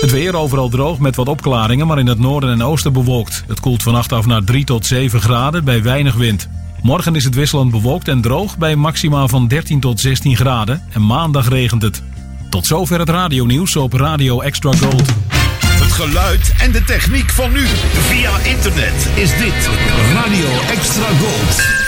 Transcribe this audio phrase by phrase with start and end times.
[0.00, 3.44] Het weer overal droog met wat opklaringen, maar in het noorden en oosten bewolkt.
[3.46, 6.48] Het koelt vannacht af naar 3 tot 7 graden bij weinig wind.
[6.82, 10.82] Morgen is het wisselend bewolkt en droog bij maxima van 13 tot 16 graden.
[10.92, 12.02] En maandag regent het.
[12.50, 15.08] Tot zover het radionieuws op Radio Extra Gold.
[15.68, 17.66] Het geluid en de techniek van nu.
[17.66, 19.68] Via internet is dit
[20.12, 21.87] Radio Extra Gold.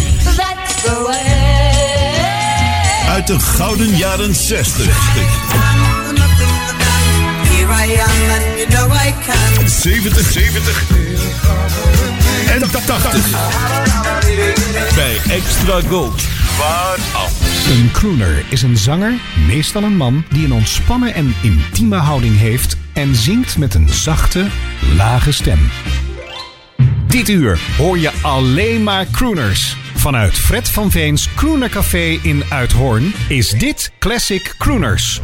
[3.09, 4.85] Uit de gouden jaren 60.
[7.49, 9.69] Here I am and you know I can.
[9.69, 10.83] 70, 70
[12.51, 13.29] en 80.
[14.95, 16.21] Bij Extra Gold.
[17.69, 19.13] Een crooner is een zanger,
[19.47, 24.47] meestal een man, die een ontspannen en intieme houding heeft en zingt met een zachte,
[24.95, 25.71] lage stem.
[27.07, 29.75] Dit uur hoor je alleen maar crooners.
[30.01, 35.21] Vanuit Fred van Veens Crooner Café in Uithoorn is dit Classic Crooners.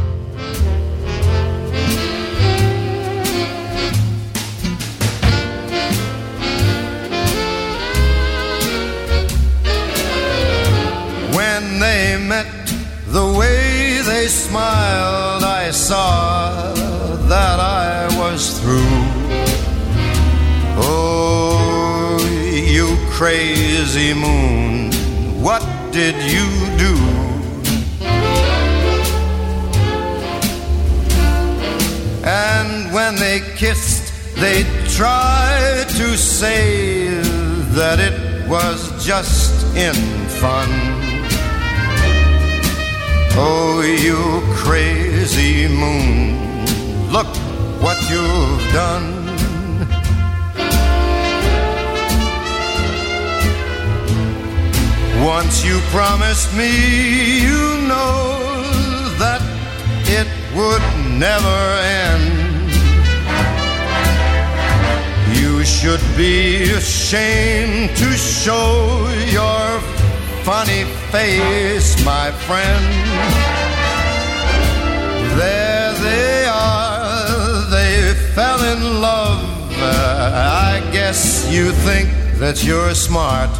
[11.30, 12.46] When they met,
[13.10, 16.72] the way they smiled, I saw
[17.28, 18.27] that I was
[23.18, 24.92] crazy moon,
[25.42, 26.46] what did you
[26.78, 26.94] do?
[32.22, 37.08] And when they kissed, they tried to say
[37.74, 39.96] that it was just in
[40.40, 40.68] fun.
[43.34, 47.34] Oh, you crazy moon, look
[47.82, 49.17] what you've done.
[55.24, 58.38] Once you promised me, you know
[59.18, 59.42] that
[60.06, 60.82] it would
[61.18, 62.70] never end.
[65.36, 69.80] You should be ashamed to show your
[70.44, 72.84] funny face, my friend.
[75.36, 79.42] There they are, they fell in love.
[79.80, 82.08] I guess you think
[82.38, 83.50] that you're smart.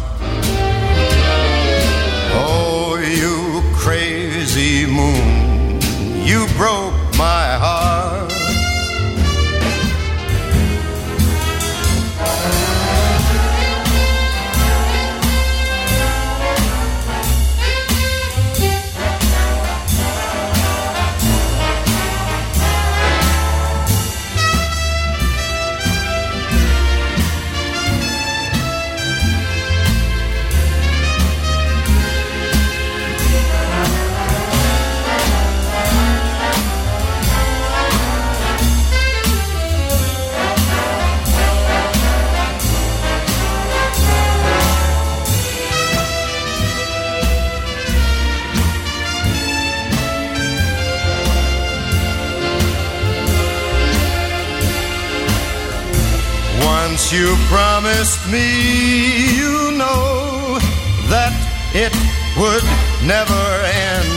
[57.11, 60.59] You promised me, you know
[61.09, 61.33] that
[61.73, 61.89] it
[62.37, 62.61] would
[63.01, 64.13] never end.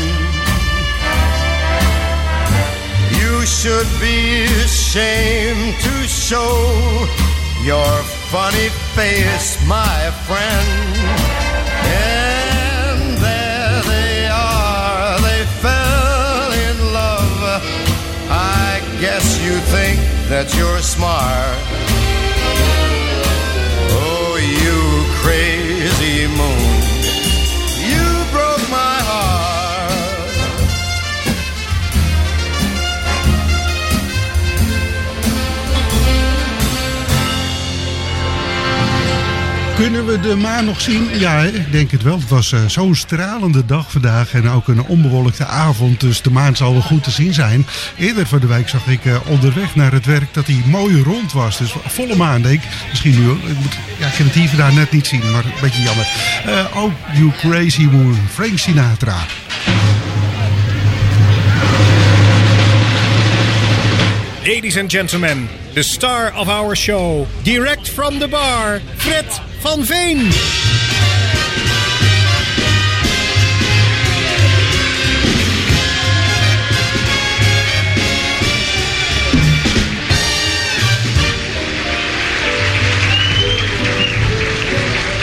[3.16, 6.52] You should be ashamed to show
[7.64, 7.92] your
[8.28, 10.68] funny face, my friend.
[11.96, 17.64] And there they are, they fell in love.
[18.28, 19.98] I guess you think
[20.28, 21.91] that you're smart.
[39.92, 41.18] Kunnen we de maan nog zien?
[41.18, 42.18] Ja, ik denk het wel.
[42.18, 46.00] Het was eh, zo'n stralende dag vandaag en ook een onbewolkte avond.
[46.00, 47.66] Dus de maan zal wel goed te zien zijn.
[47.98, 51.32] Eerder van de week zag ik eh, onderweg naar het werk dat hij mooi rond
[51.32, 51.58] was.
[51.58, 52.68] Dus volle maan, denk ik.
[52.88, 53.30] Misschien nu.
[53.30, 56.06] Ik, moet, ja, ik kan het hier vandaag net niet zien, maar een beetje jammer.
[56.46, 58.18] Eh, oh, you crazy moon.
[58.30, 59.16] Frank Sinatra.
[64.44, 70.91] Ladies and gentlemen, the star of our show, direct from the bar, Fred van Veen.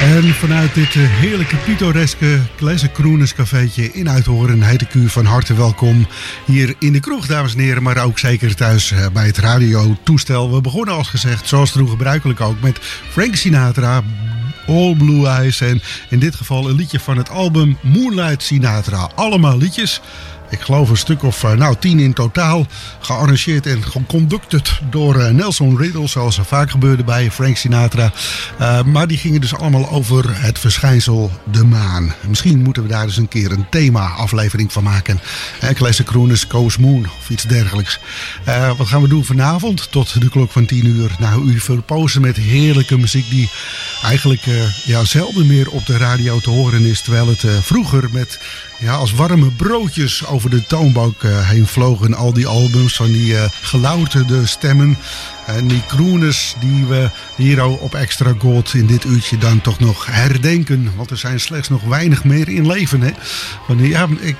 [0.09, 5.25] En vanuit dit eh, heerlijke pittoreske Classic Kroeners cafeetje in Uithoorn heet ik u van
[5.25, 6.07] harte welkom
[6.45, 10.53] hier in de kroeg, dames en heren, maar ook zeker thuis eh, bij het radiotoestel.
[10.53, 12.77] We begonnen als gezegd, zoals toen gebruikelijk ook, met
[13.09, 14.03] Frank Sinatra,
[14.67, 19.09] All Blue Eyes en in dit geval een liedje van het album Moonlight Sinatra.
[19.15, 20.01] Allemaal liedjes
[20.49, 22.67] ik geloof een stuk of eh, nou, tien in totaal.
[22.99, 28.11] Gearrangeerd en geconducted door eh, Nelson Riddle, zoals er vaak gebeurde bij Frank Sinatra.
[28.61, 32.13] Uh, maar die gingen dus allemaal over het verschijnsel de maan.
[32.27, 35.19] Misschien moeten we daar eens een keer een thema-aflevering van maken.
[35.63, 37.99] Uh, Classic Krooners, Coast Moon of iets dergelijks.
[38.47, 41.11] Uh, wat gaan we doen vanavond tot de klok van 10 uur?
[41.19, 43.49] Nou, u verpozen met heerlijke muziek die
[44.03, 44.41] eigenlijk
[44.85, 47.01] ja, zelden meer op de radio te horen is.
[47.01, 48.39] Terwijl het vroeger met
[48.79, 52.13] ja, als warme broodjes over de toonbank uh, heen vlogen.
[52.13, 54.97] Al die albums van die uh, gelouterde stemmen.
[55.55, 60.05] En die kroeners die we hier op Extra Gold in dit uurtje dan toch nog
[60.05, 60.91] herdenken.
[60.95, 63.01] Want er zijn slechts nog weinig meer in leven.
[63.01, 63.11] Hè?
[63.67, 64.35] Want ja, ik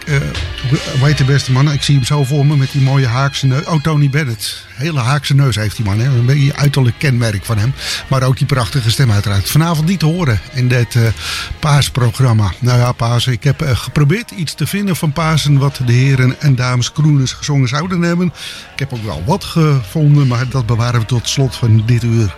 [1.02, 3.66] weet de beste man, ik zie hem zo voor me met die mooie haakse neus.
[3.66, 4.68] Oh, Tony Bennett.
[4.74, 6.00] Hele haakse neus heeft die man.
[6.00, 6.06] Hè?
[6.06, 7.74] Een beetje uiterlijk kenmerk van hem.
[8.08, 9.50] Maar ook die prachtige stem uiteraard.
[9.50, 11.08] Vanavond niet te horen in dit uh,
[11.60, 12.52] paasprogramma.
[12.60, 13.28] Nou ja, paas.
[13.28, 15.58] Ik heb uh, geprobeerd iets te vinden van Pasen.
[15.58, 18.34] Wat de heren en dames kroeners gezongen zouden hebben.
[18.74, 20.28] Ik heb ook wel wat gevonden.
[20.28, 22.36] Maar dat bewaren tot slot van dit uur.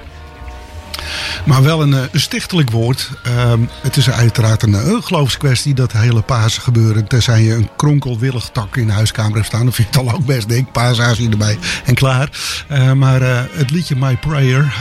[1.46, 3.10] Maar wel een, eh, stichtelijk woord.
[3.28, 7.08] Uh, het is uiteraard een, een geloofskwestie, dat hele Pasen gebeuren.
[7.08, 9.64] Tenzij je een kronkelwillig tak in de huiskamer hebt staan.
[9.64, 12.30] Dan vind ik het al ook best, denk paasazie erbij en klaar.
[12.72, 13.22] Uh, maar
[13.52, 14.74] het liedje My Prayer,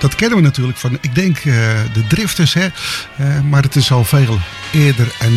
[0.00, 2.54] dat kennen we natuurlijk van, ik denk, de Drifters.
[2.54, 2.68] Hè?
[3.48, 4.38] maar het is al veel
[4.72, 5.32] eerder en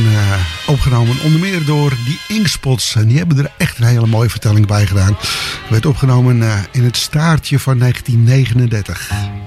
[0.67, 1.21] opgenomen.
[1.23, 2.95] Onder meer door die Inkspots.
[2.95, 5.17] En die hebben er echt een hele mooie vertelling bij gedaan.
[5.19, 9.42] Het werd opgenomen in het staartje van 1939.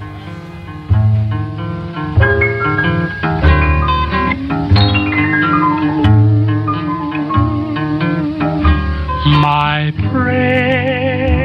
[9.77, 11.37] My prayer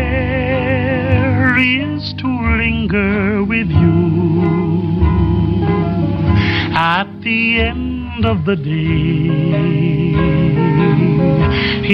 [1.58, 5.04] is to linger with you
[6.74, 9.28] at the end of the day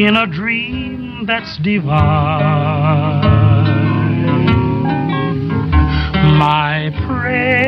[0.07, 1.99] in a dream that's divine.
[6.39, 7.65] My prayer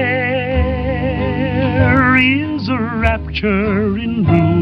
[2.16, 4.60] is a rapture in blue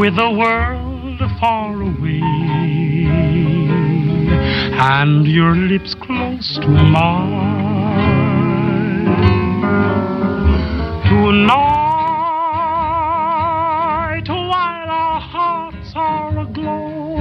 [0.00, 0.85] with the world
[1.40, 2.22] far away
[4.78, 7.36] and your lips close to mine.
[11.04, 11.56] Tonight,
[14.28, 17.16] while our hearts are aglow,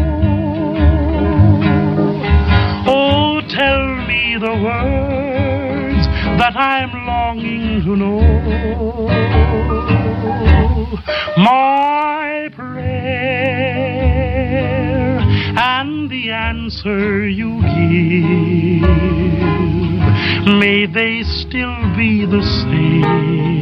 [2.88, 6.08] oh, tell me the words
[6.40, 8.22] that I'm longing to know.
[11.38, 12.15] My
[16.50, 18.88] answer you give,
[20.62, 23.62] may they still be the same.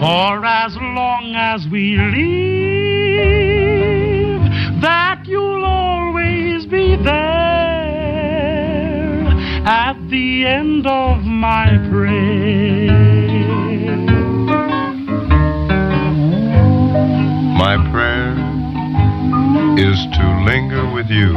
[0.00, 2.42] For as long as we live,
[4.80, 7.18] that you'll always be there
[9.66, 13.27] at the end of my prayer.
[20.98, 21.32] With you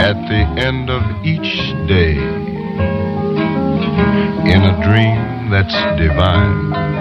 [0.00, 1.52] at the end of each
[1.86, 2.16] day
[4.50, 6.91] in a dream that's divine.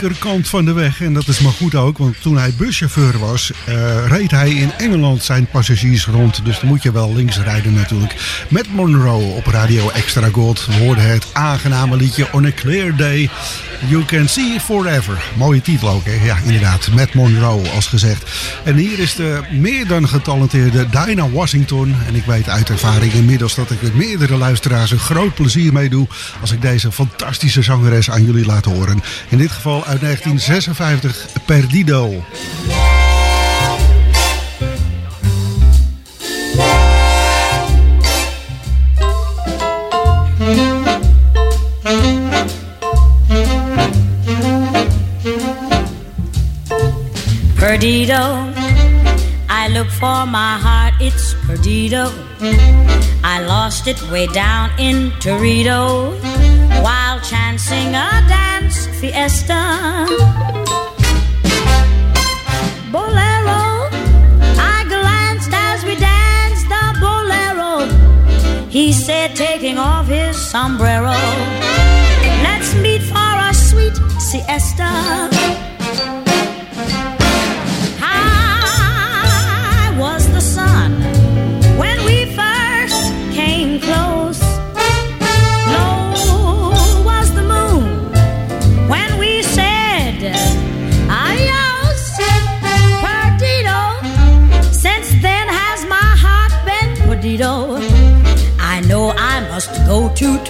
[0.00, 1.00] Linkerkant van de weg.
[1.00, 4.72] En dat is maar goed ook, want toen hij buschauffeur was, eh, reed hij in
[4.78, 6.44] Engeland zijn passagiers rond.
[6.44, 8.44] Dus dan moet je wel links rijden natuurlijk.
[8.48, 10.66] Met Monroe op Radio Extra Gold.
[10.66, 13.30] We hoorden het aangename liedje On a Clear Day.
[13.88, 15.22] You Can See Forever.
[15.36, 16.24] Mooie titel ook, hè?
[16.24, 16.88] Ja, inderdaad.
[16.92, 18.30] Met Monroe, als gezegd.
[18.64, 21.94] En hier is de meer dan getalenteerde Dinah Washington.
[22.06, 25.88] En ik weet uit ervaring inmiddels dat ik met meerdere luisteraars een groot plezier mee
[25.88, 26.06] doe
[26.40, 29.02] als ik deze fantastische zangeres aan jullie laat horen.
[29.28, 32.22] In dit geval uit 1956, Perdido.
[47.54, 48.48] Perdido,
[49.48, 52.12] I look for my heart, it's Perdido.
[53.24, 56.12] I lost it way down in Torito
[56.80, 58.49] while chancing a dance
[59.00, 60.06] fiesta.
[62.92, 63.88] Bolero,
[64.72, 67.88] I glanced as we danced the bolero.
[68.68, 71.16] He said, taking off his sombrero,
[72.42, 75.30] Let's meet for a sweet siesta.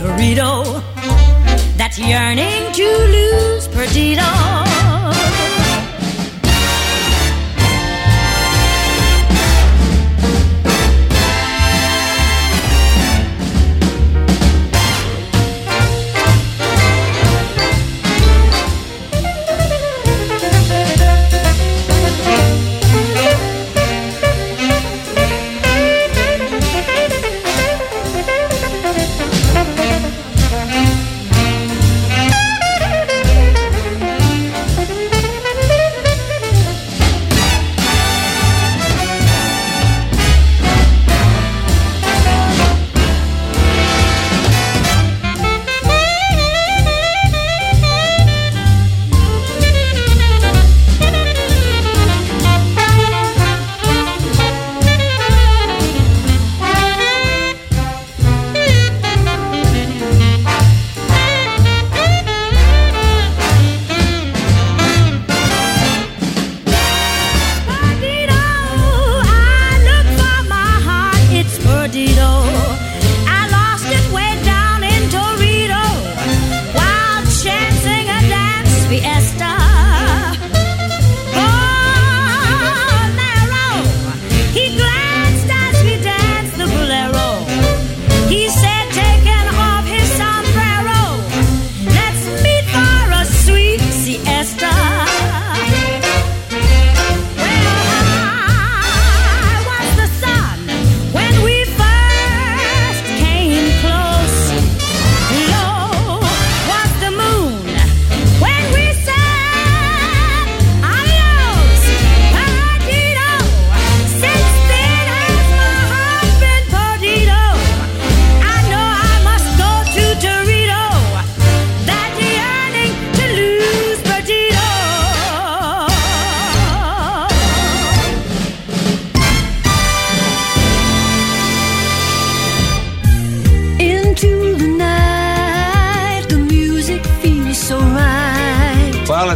[0.01, 0.83] Torito.
[1.77, 4.70] That's yearning to lose Perdido.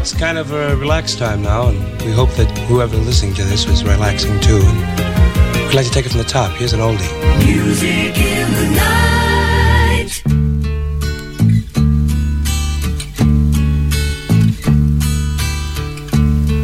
[0.04, 3.66] It's kind of a relaxed time now, and we hope that whoever listening to this
[3.66, 4.60] was relaxing too.
[4.62, 6.50] And we'd like to take it from the top.
[6.58, 7.08] Here's an oldie.
[7.46, 10.22] Music in the night.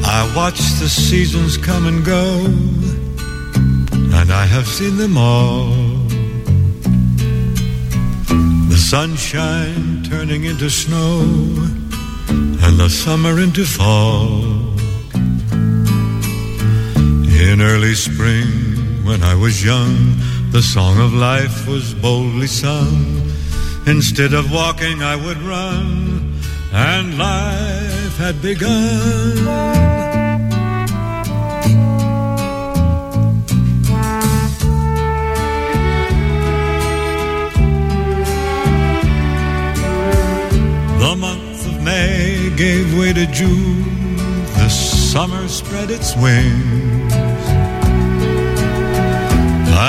[0.04, 2.44] I watch the seasons come and go,
[4.20, 5.70] and I have seen them all.
[8.68, 11.22] The sunshine turning into snow,
[12.62, 14.42] and the summer into fall.
[17.50, 18.46] In early spring,
[19.04, 20.14] when I was young,
[20.50, 23.20] the song of life was boldly sung.
[23.86, 26.38] Instead of walking, I would run,
[26.72, 29.89] and life had begun.
[42.60, 44.16] Gave way to June.
[44.60, 47.14] The summer spread its wings.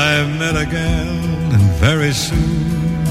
[0.06, 1.16] I've met a gal,
[1.56, 3.04] and very soon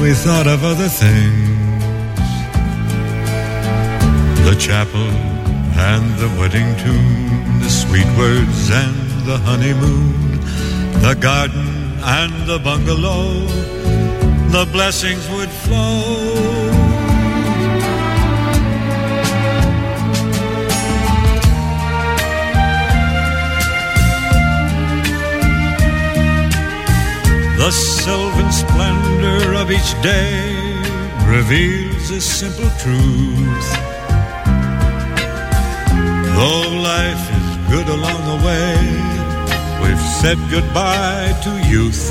[0.00, 2.24] we thought of other things.
[4.48, 5.08] The chapel
[5.90, 8.96] and the wedding tune, the sweet words and
[9.28, 10.40] the honeymoon,
[11.06, 11.68] the garden
[12.18, 13.28] and the bungalow,
[14.56, 16.25] the blessings would flow.
[27.66, 30.54] The sylvan splendor of each day
[31.26, 33.70] reveals a simple truth.
[36.36, 38.76] Though life is good along the way,
[39.82, 42.08] we've said goodbye to youth.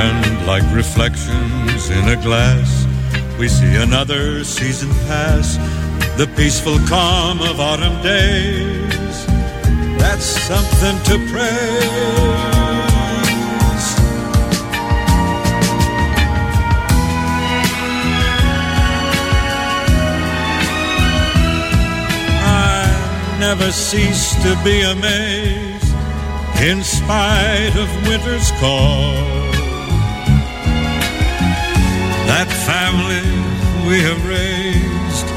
[0.00, 2.86] And like reflections in a glass,
[3.38, 5.58] we see another season pass.
[6.16, 9.26] The peaceful calm of autumn days.
[9.98, 12.53] That's something to praise.
[23.48, 25.94] Never cease to be amazed
[26.62, 29.12] in spite of winter's call.
[32.30, 33.28] That family
[33.88, 35.28] we have raised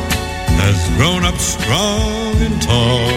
[0.64, 3.12] has grown up strong and tall.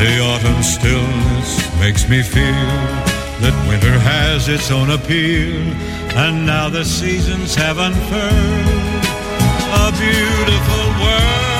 [0.00, 2.72] The autumn stillness makes me feel
[3.42, 5.62] that winter has its own appeal,
[6.24, 9.02] and now the seasons have unfurled
[9.80, 11.51] a beautiful world.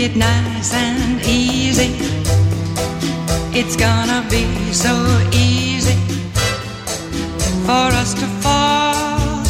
[0.00, 1.90] It nice and easy.
[3.52, 4.94] It's gonna be so
[5.32, 5.98] easy
[7.66, 9.42] for us to fall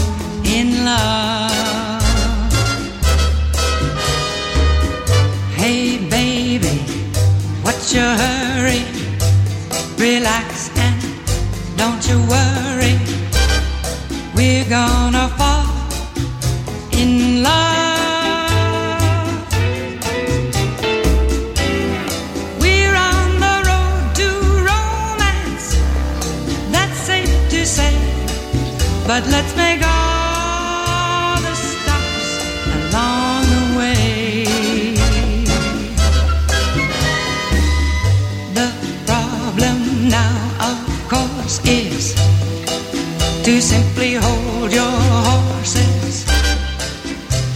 [0.44, 2.02] in love.
[5.56, 6.78] Hey, baby,
[7.62, 8.84] what's your hurry?
[9.98, 10.98] Relax and
[11.76, 12.96] don't you worry.
[14.34, 15.28] We're gonna
[29.08, 32.28] But let's make all the stops
[32.76, 34.44] along the way.
[38.52, 38.68] The
[39.06, 42.14] problem now, of course, is
[43.46, 46.26] to simply hold your horses.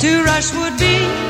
[0.01, 1.22] To rush would be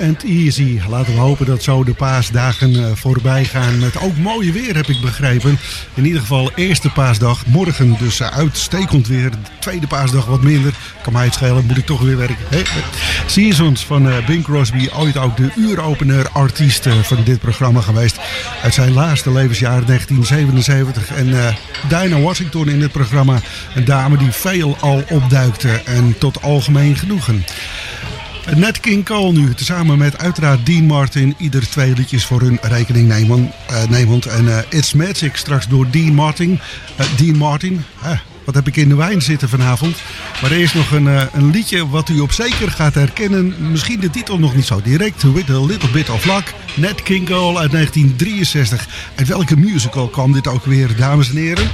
[0.00, 0.80] And easy.
[0.88, 3.78] Laten we hopen dat zo de paasdagen eh, voorbij gaan.
[3.78, 5.58] Met ook mooie weer, heb ik begrepen.
[5.94, 7.46] In ieder geval eerste paasdag.
[7.46, 9.30] Morgen dus eh, uitstekend weer.
[9.30, 10.74] De tweede paasdag wat minder.
[11.02, 12.36] Kan mij het schelen, moet ik toch weer werken.
[13.26, 14.88] Seasons van eh, Bing Crosby.
[14.96, 18.18] Ooit ook de uuropener artiest van dit programma geweest.
[18.62, 21.12] Uit zijn laatste levensjaar 1977.
[21.14, 21.54] En eh
[21.88, 23.40] Dinah Washington in het programma.
[23.74, 25.82] Een dame die veel al opduikte.
[25.84, 27.44] En tot algemeen genoegen.
[28.50, 31.34] Net King Cole nu, tezamen met uiteraard Dean Martin.
[31.38, 33.52] Ieder twee liedjes voor hun rekening nemen,
[33.88, 34.26] nemend.
[34.26, 36.60] En eh, It's Magic straks door Dean Martin.
[36.96, 37.84] Eh, Dean Martin,
[38.44, 39.96] wat heb ik in de wijn zitten vanavond.
[40.42, 43.54] Maar eerst nog een, een liedje wat u op zeker gaat herkennen.
[43.70, 45.22] Misschien de titel nog niet zo direct.
[45.22, 46.54] With a Little Bit of Luck.
[46.74, 48.86] Net King Cole uit 1963.
[49.14, 51.68] Uit welke musical kwam dit ook weer, dames en heren?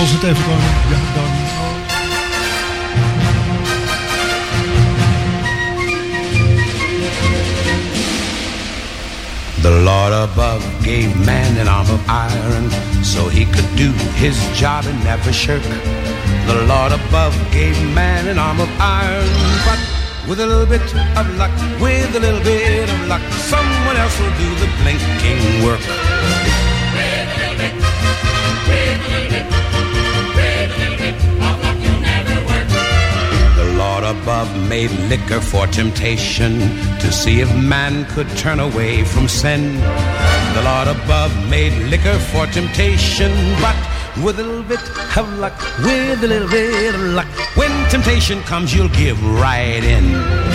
[0.00, 1.49] Als het even kan, ja dan...
[9.70, 12.68] The Lord above gave man an arm of iron
[13.04, 15.62] so he could do his job and never shirk.
[16.48, 19.30] The Lord above gave man an arm of iron,
[19.64, 19.78] but
[20.28, 20.82] with a little bit
[21.16, 26.39] of luck, with a little bit of luck, someone else will do the blinking work.
[34.10, 36.58] Above made liquor for temptation
[36.98, 39.74] to see if man could turn away from sin.
[40.54, 43.30] The Lord above made liquor for temptation,
[43.62, 43.76] but
[44.24, 44.80] with a little bit
[45.16, 50.49] of luck, with a little bit of luck, when temptation comes, you'll give right in.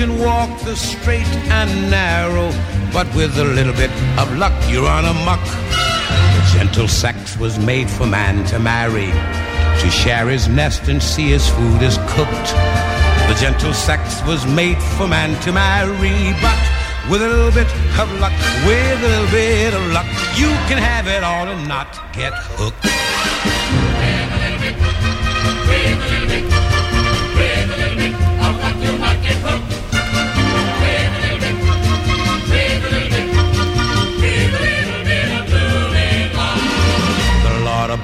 [0.00, 2.50] Can walk the straight and narrow,
[2.90, 5.44] but with a little bit of luck, you're on a muck.
[6.36, 9.10] The gentle sex was made for man to marry,
[9.82, 12.48] to share his nest and see his food is cooked.
[13.28, 16.60] The gentle sex was made for man to marry, but
[17.10, 18.32] with a little bit of luck,
[18.64, 22.86] with a little bit of luck, you can have it all and not get hooked.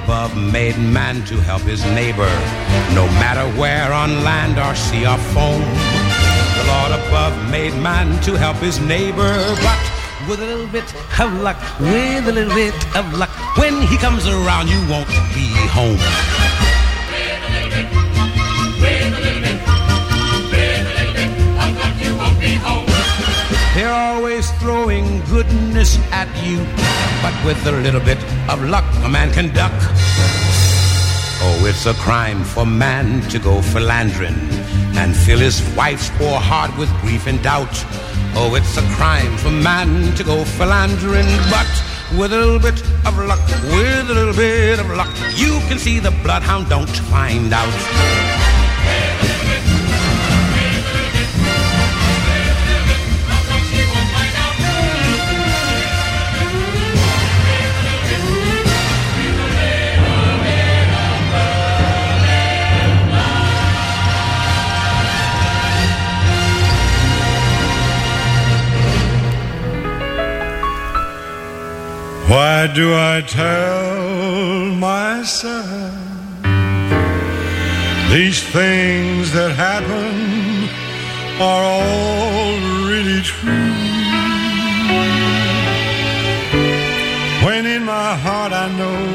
[0.07, 2.31] Above made man to help his neighbor,
[2.95, 5.59] no matter where on land or sea or foam.
[6.55, 9.79] The Lord above made man to help his neighbor, but
[10.29, 10.87] with a little bit
[11.19, 15.51] of luck, with a little bit of luck, when he comes around, you won't be
[15.75, 16.56] home.
[23.77, 26.57] They're always throwing goodness at you,
[27.21, 28.17] but with a little bit
[28.49, 29.71] of luck, a man can duck.
[31.45, 34.33] Oh, it's a crime for man to go philandering
[34.97, 37.85] and fill his wife's poor heart with grief and doubt.
[38.33, 41.69] Oh, it's a crime for man to go philandering, but
[42.17, 45.99] with a little bit of luck, with a little bit of luck, you can see
[45.99, 48.46] the bloodhound don't find out.
[72.27, 75.93] Why do I tell myself
[78.11, 80.67] these things that happen
[81.39, 82.51] are all
[82.89, 83.71] really true?
[87.45, 89.07] When in my heart I know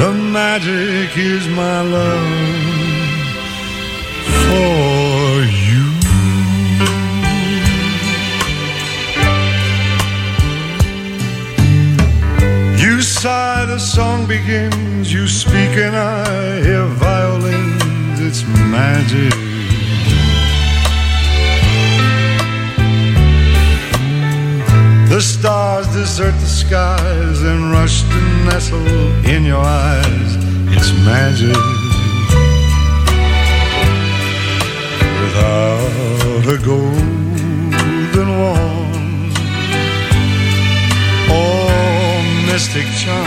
[0.00, 2.74] the magic is my love
[4.42, 4.93] for
[13.24, 15.10] The song begins.
[15.10, 18.20] You speak, and I hear violins.
[18.20, 19.32] It's magic.
[25.08, 30.36] The stars desert the skies and rush to nestle in your eyes.
[30.76, 31.56] It's magic.
[35.22, 38.83] Without a golden wand
[42.54, 43.26] mystic charm.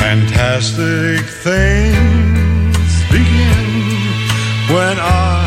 [0.00, 3.66] Fantastic things begin
[4.74, 5.44] when I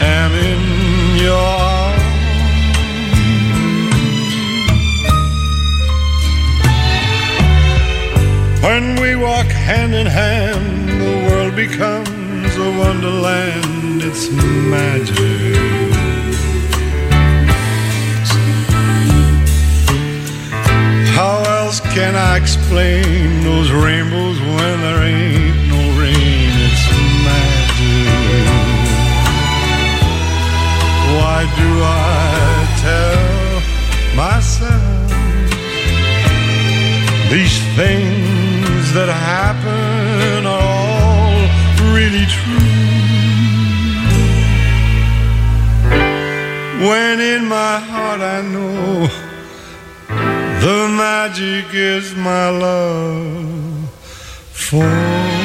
[0.00, 0.62] am in
[1.26, 2.02] your arms.
[8.66, 14.02] When we walk hand in hand, the world becomes a wonderland.
[14.02, 15.81] It's magic.
[21.94, 26.52] Can I explain those rainbows when there ain't no rain?
[26.66, 26.84] It's
[27.28, 28.46] magic.
[31.16, 33.60] Why do I tell
[34.16, 35.10] myself
[37.30, 41.40] these things that happen are all
[41.92, 42.72] really true?
[46.88, 49.21] When in my heart I know
[50.62, 53.90] the magic is my love
[54.52, 55.41] for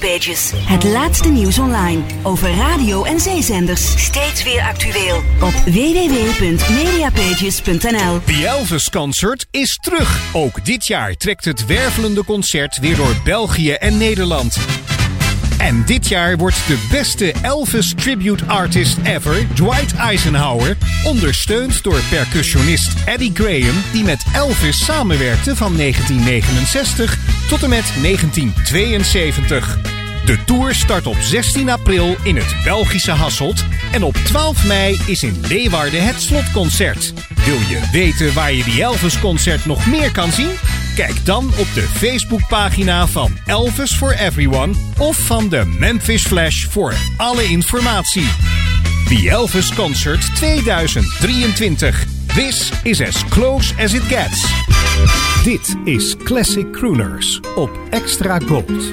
[0.00, 0.52] Mediapages.
[0.54, 4.04] Het laatste nieuws online over radio en zeezenders.
[4.04, 8.20] Steeds weer actueel op www.mediapages.nl.
[8.24, 10.34] The Elvis Concert is terug.
[10.34, 14.56] Ook dit jaar trekt het wervelende concert weer door België en Nederland.
[15.62, 22.92] En dit jaar wordt de beste Elvis tribute artist ever, Dwight Eisenhower, ondersteund door percussionist
[23.04, 30.01] Eddie Graham, die met Elvis samenwerkte van 1969 tot en met 1972.
[30.24, 35.22] De tour start op 16 april in het Belgische Hasselt en op 12 mei is
[35.22, 37.12] in Leeuwarden het slotconcert.
[37.44, 40.50] Wil je weten waar je die Elvis-concert nog meer kan zien?
[40.94, 46.94] Kijk dan op de Facebookpagina van Elvis for Everyone of van de Memphis Flash voor
[47.16, 48.28] alle informatie.
[49.08, 52.04] The Elvis Concert 2023.
[52.34, 54.52] This is as close as it gets.
[55.44, 58.92] Dit is Classic Crooners op Extra Gold.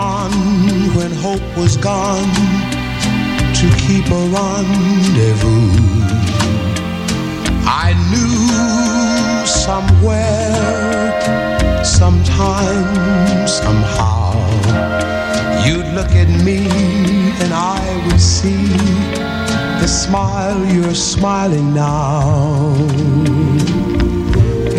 [1.21, 2.33] hope was gone
[3.53, 5.69] to keep a rendezvous.
[7.85, 11.13] I knew somewhere,
[11.83, 14.33] sometime, somehow,
[15.63, 16.65] you'd look at me
[17.41, 18.65] and I would see
[19.81, 22.73] the smile you're smiling now.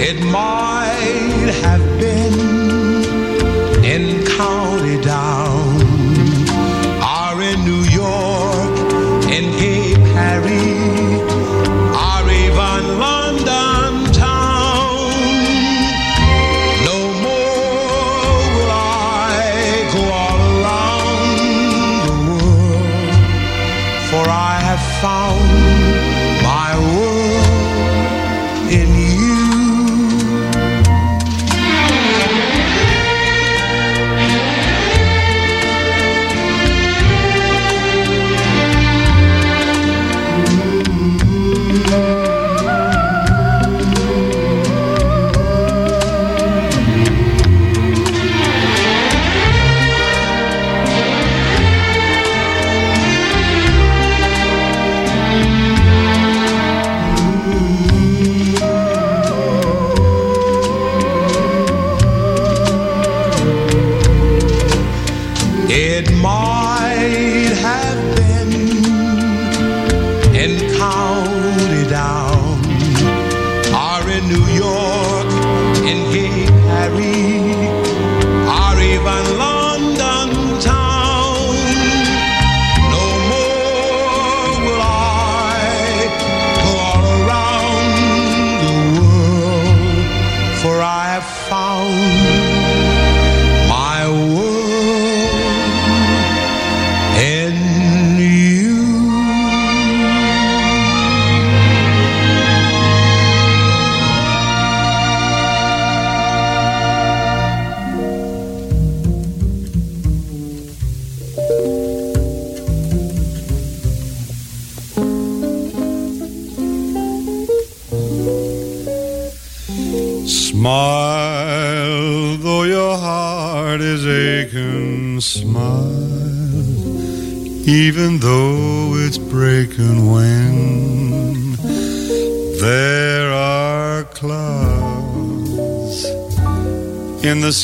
[0.09, 2.35] It might have been
[3.85, 5.32] in County Down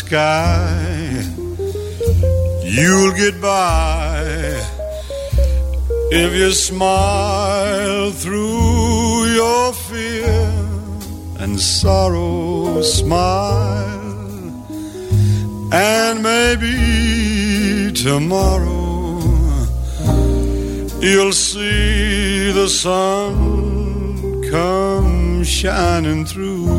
[0.09, 1.23] sky.
[2.65, 4.25] You'll get by
[6.11, 10.39] if you smile through your fear
[11.43, 14.09] and sorrow smile
[15.73, 19.21] and maybe tomorrow
[21.01, 23.35] you'll see the sun
[24.51, 26.78] come shining through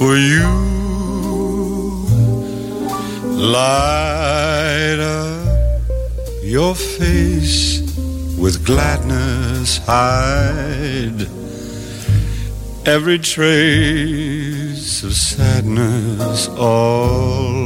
[0.00, 0.48] for you.
[3.36, 5.60] Light up
[6.42, 7.82] your face
[8.38, 11.28] with gladness hide
[12.86, 17.58] every trace of sadness although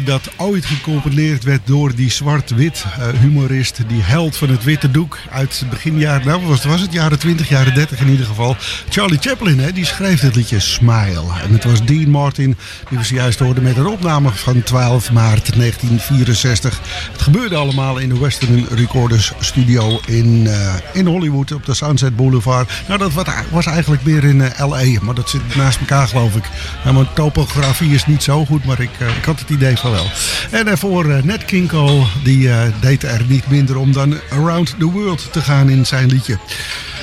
[0.00, 5.18] dat ooit gecomponeerd werd door die zwart-wit eh, humorist, die held van het witte doek
[5.30, 8.56] uit begin jaren, nou was, was het jaren 20, jaren 30 in ieder geval.
[8.88, 11.24] Charlie Chaplin, hè, die schreef het liedje Smile.
[11.42, 12.56] En het was Dean Martin
[12.88, 16.80] die we zojuist hoorden met een opname van 12 maart 1964.
[17.12, 22.16] Het gebeurde allemaal in de Western Recorders Studio in, eh, in Hollywood op de Sunset
[22.16, 22.72] Boulevard.
[22.86, 23.12] Nou, dat
[23.50, 26.44] was eigenlijk meer in eh, L.A., maar dat zit naast elkaar geloof ik.
[26.84, 30.06] Nou, mijn topografie is niet zo goed, maar ik, ik had het idee wel.
[30.50, 34.20] En eh, voor eh, Nat King Cole, die eh, deed er niet minder om dan
[34.30, 36.38] Around the World te gaan in zijn liedje.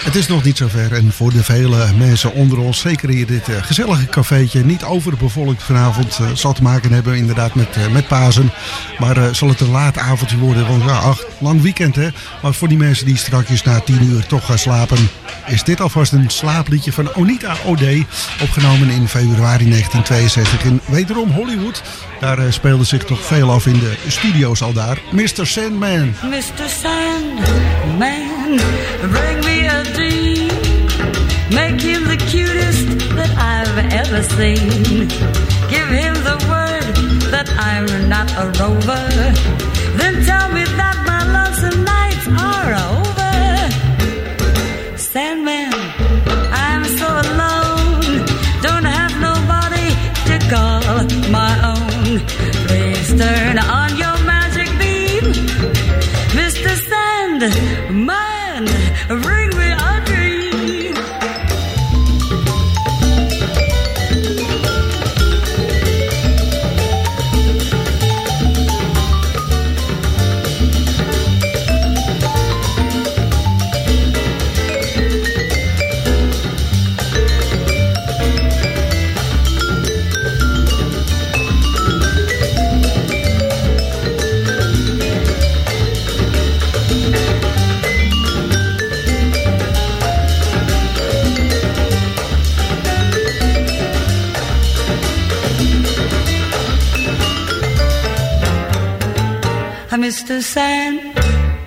[0.03, 3.49] Het is nog niet zover en voor de vele mensen onder ons, zeker hier dit
[3.49, 8.07] eh, gezellige cafeetje, niet overbevolkt vanavond, eh, zal te maken hebben inderdaad met, eh, met
[8.07, 8.51] Pasen.
[8.99, 12.07] Maar zal het een laat avondje worden, want ja, ach, lang weekend hè.
[12.41, 15.09] Maar voor die mensen die strakjes na 10 uur toch gaan slapen,
[15.47, 18.05] is dit alvast een slaapliedje van Onita O'Day,
[18.41, 21.81] opgenomen in februari 1962 in wederom Hollywood.
[22.19, 25.01] Daar eh, speelde zich toch veel af in de studio's al daar.
[25.11, 25.47] Mr.
[25.47, 26.15] Sandman.
[26.23, 26.69] Mr.
[26.81, 28.59] Sandman,
[29.11, 30.47] bring me dream.
[31.51, 32.87] Make him the cutest
[33.17, 35.07] that I've ever seen.
[35.73, 36.95] Give him the word
[37.33, 39.05] that I'm not a rover.
[39.99, 43.35] Then tell me that my lonesome nights are over.
[44.97, 45.73] Sandman,
[46.67, 48.25] I'm so alone.
[48.61, 49.89] Don't have nobody
[50.29, 50.83] to call
[51.31, 52.19] my own.
[52.67, 55.25] Please turn on your magic beam.
[56.39, 56.71] Mr.
[56.89, 58.65] Sandman,
[59.21, 59.48] bring me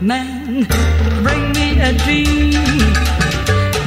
[0.03, 0.67] man.
[1.23, 2.53] Bring me a dream.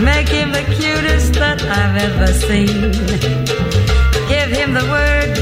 [0.03, 2.91] Make him the cutest that I've ever seen.
[4.27, 5.37] Give him the word.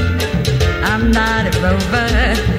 [0.84, 2.53] I'm not a rover.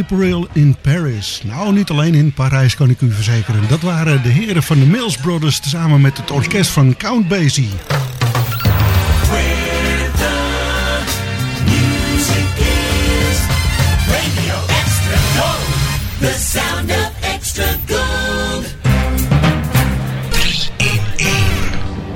[0.00, 1.42] April in Paris.
[1.44, 3.68] Nou, niet alleen in Parijs kan ik u verzekeren.
[3.68, 7.70] Dat waren de heren van de Mills Brothers samen met het orkest van Count Basie.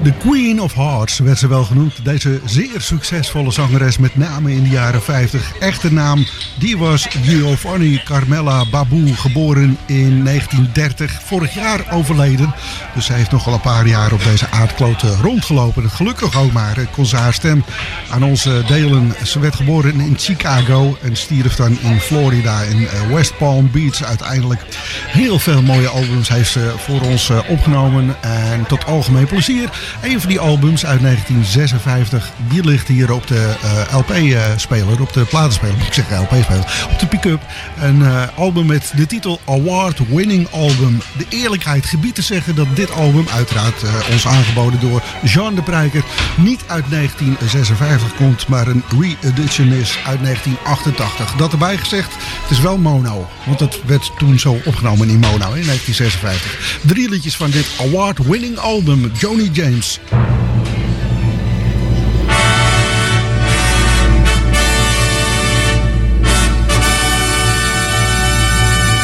[0.09, 2.05] De Queen of Hearts werd ze wel genoemd.
[2.05, 5.53] Deze zeer succesvolle zangeres, met name in de jaren 50.
[5.59, 6.27] Echte naam,
[6.59, 11.23] die was Giovanni Carmela Babu, geboren in 1930.
[11.23, 12.55] Vorig jaar overleden.
[12.95, 15.91] Dus ze heeft nogal een paar jaar op deze aardkloot rondgelopen.
[15.91, 17.65] Gelukkig ook maar, kon ze haar stem
[18.11, 19.15] aan ons delen.
[19.25, 24.05] Ze werd geboren in Chicago en stierf dan in Florida, in eh, West Palm Beach
[24.05, 24.61] uiteindelijk.
[25.07, 28.17] Heel veel mooie albums heeft ze voor ons eh, opgenomen.
[28.23, 29.71] En tot algemeen plezier.
[30.03, 35.25] Een van die albums uit 1956, die ligt hier op de eh, LP-speler, op de
[35.25, 37.41] platenspeler, moet ik zeggen LP-speler, op de pick-up.
[37.81, 41.01] Een eh, album met de titel Award Winning Album.
[41.17, 45.63] De eerlijkheid gebiedt te zeggen dat dit album, uiteraard eh, ons aangeboden door Jean de
[45.63, 46.05] Prijker,
[46.37, 51.33] niet uit 1956 komt, maar een re-edition is uit 1988.
[51.33, 55.53] Dat erbij gezegd, het is wel mono, want het werd toen zo opgenomen in mono
[55.53, 56.81] in 1956.
[56.83, 59.88] Drie liedjes van dit award-winning album, Joni James.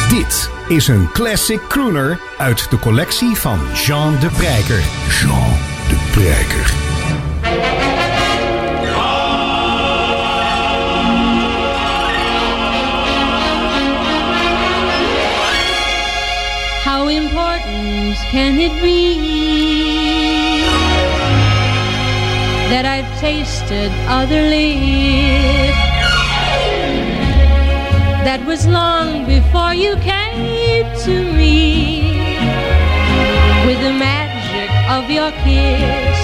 [0.09, 4.83] Dit is een classic crooner uit de collectie van Jean de Prijker.
[5.09, 5.53] Jean
[5.89, 6.73] de Prijker.
[16.83, 19.74] How important can it be
[22.71, 25.95] that I've tasted other lips?
[28.25, 32.27] That was long before you came to me
[33.65, 36.17] with the magic of your kiss.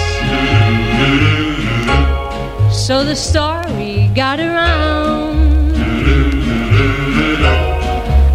[2.86, 5.72] So the story got around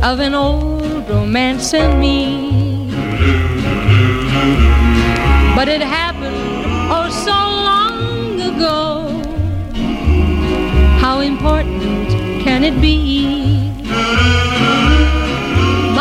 [0.03, 2.88] of an old romance and me.
[5.55, 6.16] But it happened
[11.28, 12.09] important
[12.41, 13.69] can it be?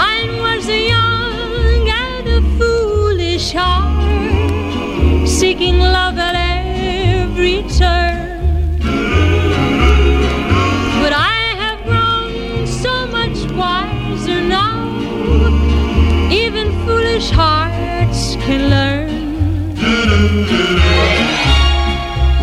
[0.01, 8.79] Mine was a young and a foolish heart, seeking love at every turn.
[11.03, 14.79] But I have grown so much wiser now.
[16.31, 19.17] Even foolish hearts can learn.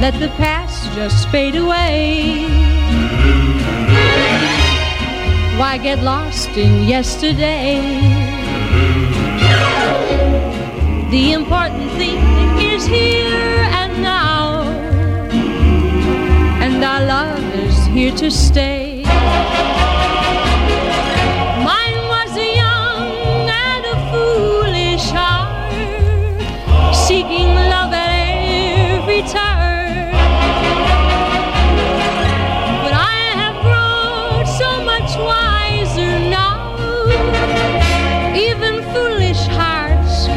[0.02, 2.63] Let the past just fade away.
[5.64, 7.80] Why get lost in yesterday?
[11.10, 12.20] The important thing
[12.60, 14.64] is here and now,
[16.64, 18.83] and our love is here to stay.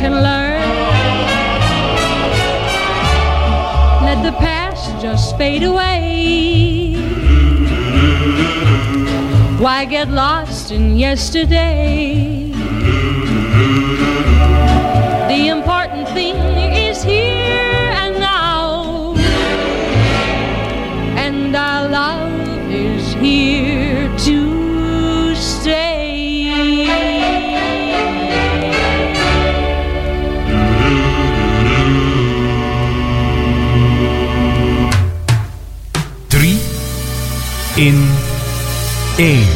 [0.00, 0.68] Can learn.
[4.04, 6.94] Let the past just fade away.
[9.58, 12.50] Why get lost in yesterday?
[15.28, 16.36] The important thing
[16.72, 17.35] is here
[37.78, 37.94] in
[39.18, 39.55] a.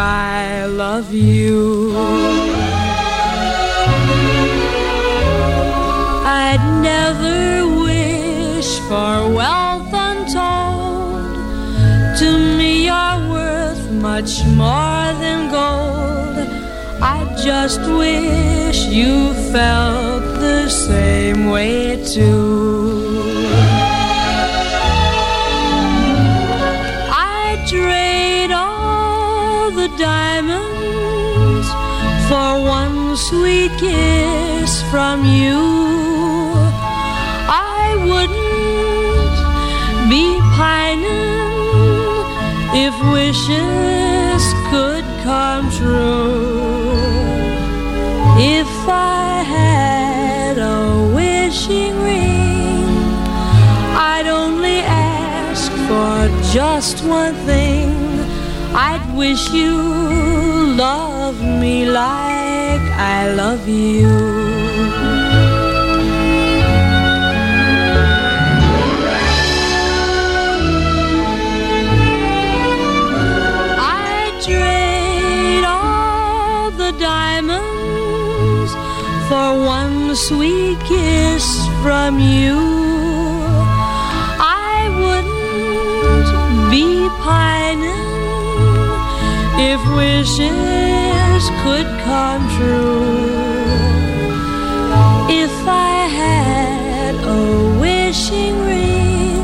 [0.00, 1.94] I love you.
[6.24, 11.36] I'd never wish for wealth untold.
[12.20, 16.48] To me, you're worth much more than gold.
[17.02, 22.59] I just wish you felt the same way too.
[32.30, 35.58] For one sweet kiss from you.
[37.82, 39.34] I wouldn't
[40.08, 41.48] be pining
[42.86, 46.54] if wishes could come true.
[48.38, 52.94] If I had a wishing ring,
[54.12, 56.16] I'd only ask for
[56.54, 57.90] just one thing.
[58.72, 59.74] I'd wish you
[60.76, 61.09] loved
[61.60, 62.80] me like
[63.16, 64.08] I love you.
[73.78, 78.72] I trade all the diamonds
[79.28, 81.44] for one sweet kiss
[81.82, 82.58] from you.
[84.72, 86.86] I wouldn't be
[87.26, 88.08] pining
[89.70, 89.80] if
[91.62, 93.30] could come true.
[95.42, 99.40] If I had a wishing ring,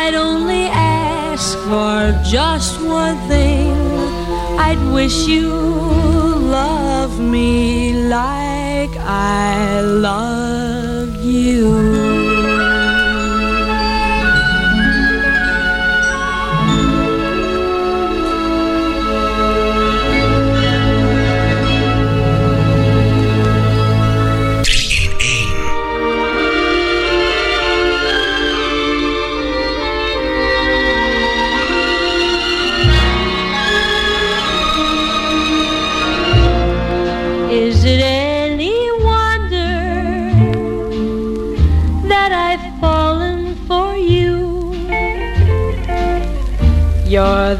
[0.00, 3.74] I'd only ask for just one thing.
[4.58, 11.83] I'd wish you loved me like I love you.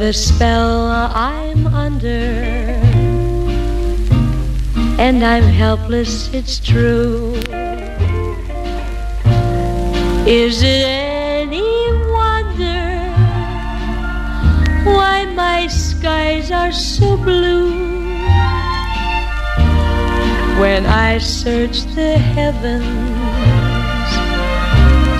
[0.04, 2.28] The spell I'm under,
[5.00, 7.32] and I'm helpless, it's true.
[10.26, 11.72] Is it any
[12.12, 12.84] wonder
[14.84, 17.72] why my skies are so blue?
[20.60, 22.84] When I searched the heavens,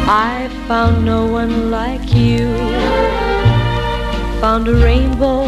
[0.07, 3.24] I found no one like you.
[4.45, 5.47] Found a rainbow,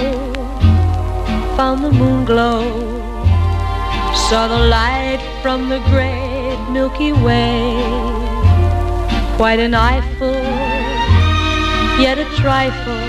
[1.55, 2.63] found the moon glow,
[4.27, 7.77] saw the light from the great Milky Way.
[9.37, 10.41] Quite an eyeful,
[12.01, 13.07] yet a trifle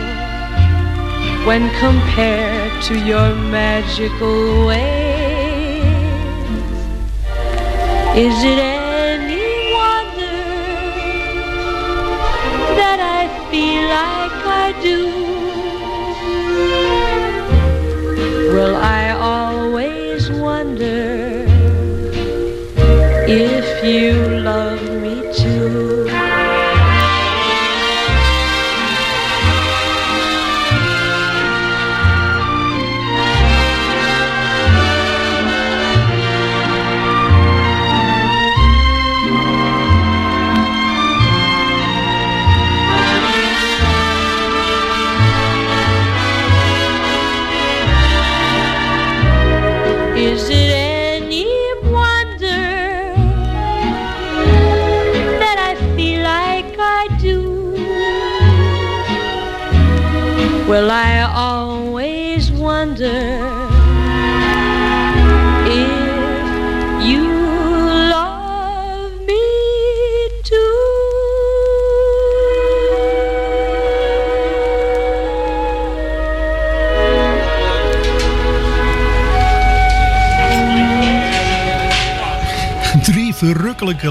[1.48, 5.86] when compared to your magical ways.
[8.26, 10.44] Is it any wonder
[12.76, 15.17] that I feel like I do?
[18.58, 18.97] Will I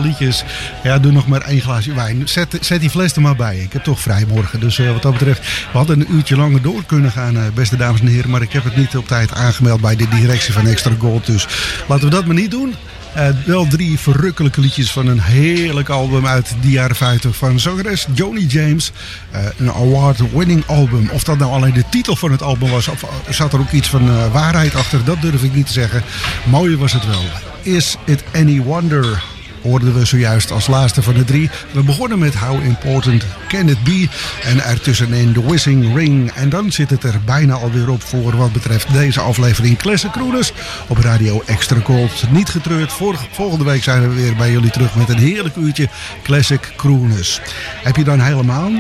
[0.01, 0.45] liedjes.
[0.83, 2.29] Ja, doe nog maar één glaasje wijn.
[2.29, 3.59] Zet, zet die fles er maar bij.
[3.59, 4.61] Ik heb toch vrij morgen.
[4.61, 7.77] Dus eh, wat dat betreft, we hadden een uurtje langer door kunnen gaan, eh, beste
[7.77, 8.31] dames en heren.
[8.31, 11.27] Maar ik heb het niet op tijd aangemeld bij de directie van Extra Gold.
[11.27, 11.47] Dus
[11.89, 12.75] laten we dat maar niet doen.
[13.15, 18.07] Eh, wel drie verrukkelijke liedjes van een heerlijk album uit de jaren 50 van zangeres
[18.15, 18.93] Joni James.
[19.59, 21.09] Een award-winning album.
[21.13, 23.89] Of dat nou alleen de titel van het album was, of zat er ook iets
[23.89, 26.03] van waarheid achter, dat durf ik niet te zeggen.
[26.45, 27.23] Mooie was het wel.
[27.63, 29.36] Is It Any Wonder?
[29.67, 31.51] Hoorden we zojuist als laatste van de drie.
[31.73, 34.09] We begonnen met How Important Can It Be?
[34.43, 36.31] En ertussenin The Whizzing Ring.
[36.31, 40.53] En dan zit het er bijna alweer op voor wat betreft deze aflevering Classic Crooners
[40.87, 42.25] op Radio Extra Gold.
[42.31, 42.93] Niet getreurd,
[43.33, 45.89] volgende week zijn we weer bij jullie terug met een heerlijk uurtje
[46.23, 47.41] Classic Crooners.
[47.83, 48.71] Heb je dan helemaal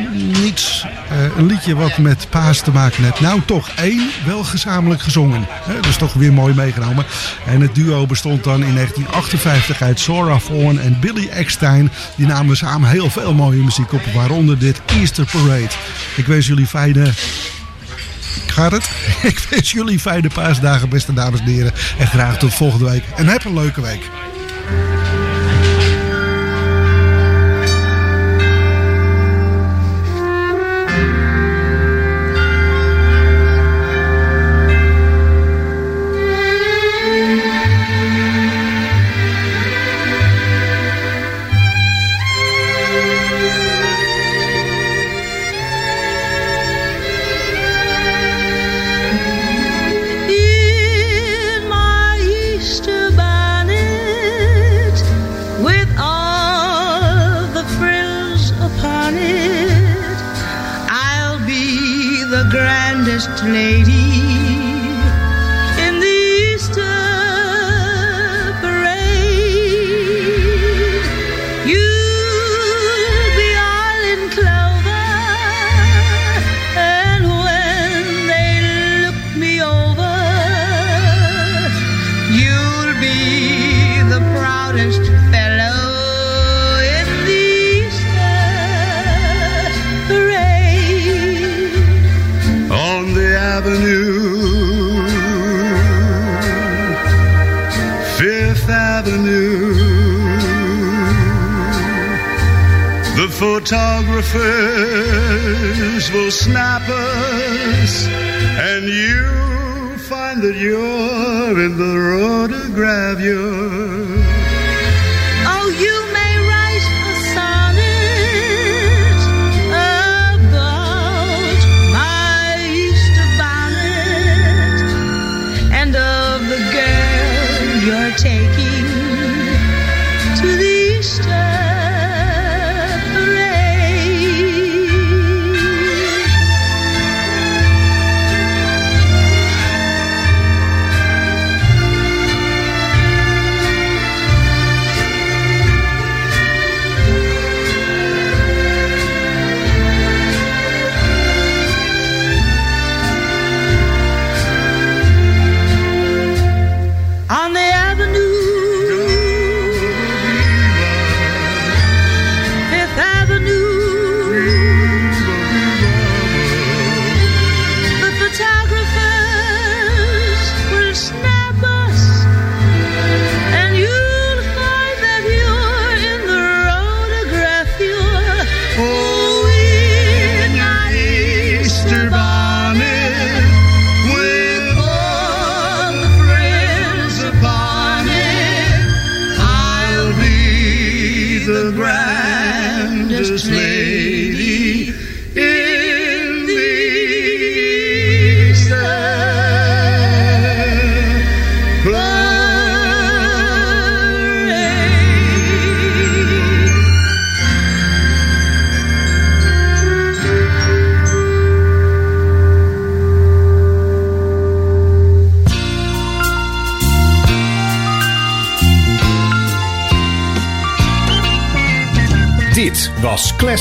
[0.43, 3.20] niets, eh, een liedje wat met paas te maken heeft?
[3.20, 5.47] Nou, toch één, wel gezamenlijk gezongen.
[5.66, 7.05] Dat is toch weer mooi meegenomen.
[7.47, 11.91] En het duo bestond dan in 1958 uit Sora Vaughan En Billy Eckstein.
[12.16, 15.70] Die namen samen heel veel mooie muziek op, waaronder dit Easter Parade.
[16.16, 17.12] Ik wens jullie fijne
[18.72, 18.91] het?
[19.31, 21.72] Ik wens jullie fijne paasdagen, beste dames en heren.
[21.99, 23.05] En graag tot volgende week.
[23.16, 24.11] En heb een leuke week.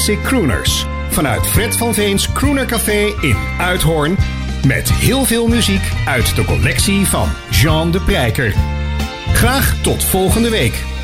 [0.05, 0.85] Classic Crooners.
[1.09, 4.17] Vanuit Fred van Veens Crooner Café in Uithoorn.
[4.67, 8.53] Met heel veel muziek uit de collectie van Jean de Prijker.
[9.33, 10.94] Graag tot volgende week.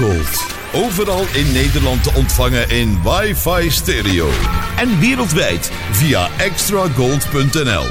[0.00, 0.46] Gold.
[0.72, 4.30] Overal in Nederland te ontvangen in wifi stereo.
[4.76, 7.84] En wereldwijd via extragold.nl.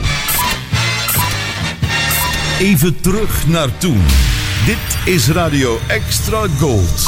[2.60, 4.02] Even terug naar toen.
[4.66, 7.04] Dit is Radio Extra Gold.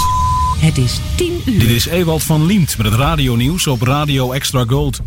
[0.59, 1.59] Het is 10 uur.
[1.59, 4.99] Dit is Ewald van Liemt met het radionieuws op Radio Extra Gold.